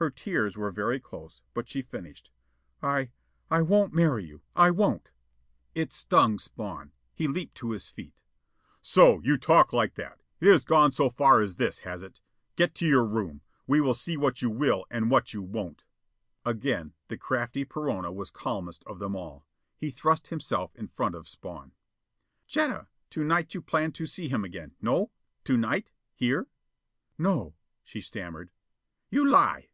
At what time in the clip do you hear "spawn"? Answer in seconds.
6.38-6.92, 21.28-21.72